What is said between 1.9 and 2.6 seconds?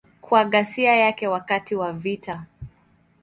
vita.